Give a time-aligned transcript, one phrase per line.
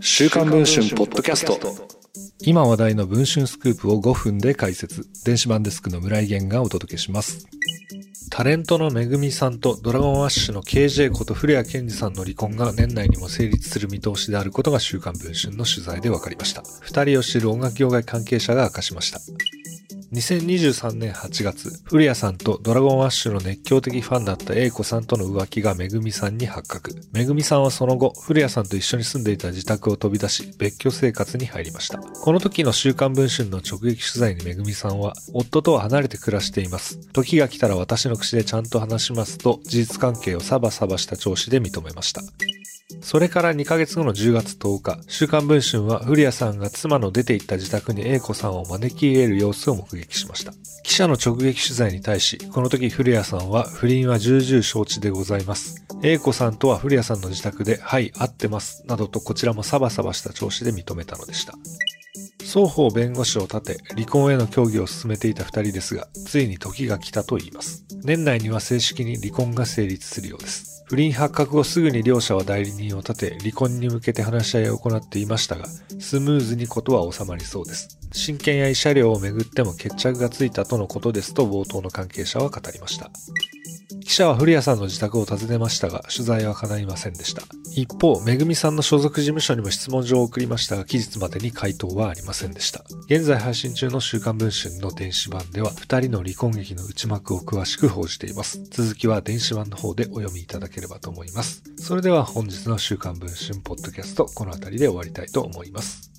[0.00, 1.58] 週刊文春ポッドキャスト。
[2.40, 5.06] 今話題の文春スクープを5分で解説。
[5.24, 7.46] 電子版デスクの村井源がお届けします。
[8.30, 16.62] タレントのめぐみさんとドラゴンアッシュの KJ こと古谷健二さんの離婚が年内にも成立する見通しであることが週刊文春の取材で分かりました。
[16.80, 19.20] 二人を知る音楽業界関係者が明かしました
[20.12, 26.94] 2023年8月、古谷さんとドラゴンアッシュの熱狂的ファンだった英子さんとの浮気がめぐみさんに発覚。
[27.12, 31.96] めぐみさんはその後、古谷さんと一緒に住んでいた自宅を飛び出し、別居生活に入りました。
[31.96, 36.98] この時の週刊文春の直撃取材にめぐみさんは、夫とは離れて暮らしています。
[37.14, 42.20] 時が来たら私の口でちゃんと話しますと、事実関係をサバサバした調子で認めました。
[43.02, 50.52] それから2ヶ月後の10月10日、週刊文春は古谷さんが妻の出て行った自宅に英子さんを招き入れる様子を目撃しました。
[50.84, 55.84] 記者の直撃取材に対し、この時古谷さんは不倫は重々承知でございます。
[56.02, 61.54] 英子さんとは古谷さんの自宅で、はい、会ってます、などとこちらもサバサバした調子で認めたのでした。
[62.38, 67.84] 双方弁護士を立て、離婚への協議を進めていた二人ですが、ついに時が来たと言います。
[68.04, 70.71] 年内には正式に離婚が成立するようです。
[70.92, 75.64] 不倫発覚後すぐに両者は代理人を立て、離婚に向けて話し合いを行っていましたが、
[75.98, 77.98] スムーズにことは収まりそうです。
[78.12, 83.10] 親権や慰謝料をめぐっても決着がついたとのことですと冒頭の関係者は語りました。
[84.12, 87.44] 記者は古谷さんの自宅を訪ねましたが、取材は叶いませんでした。
[87.74, 92.84] 一方、めぐみさんの所属事務所にも質問状を送りましたが、期日までに回答はありませんでした。
[93.06, 98.62] 現在配信中の週刊文春の電子版では、二人の離婚劇の内幕を詳しく報じています。
[98.64, 101.62] 続きは電子版の方でお読みいただければと思います。
[101.78, 106.11] それでは本日の週刊文春ポッドキャスト、この辺りで終わりたいと思います。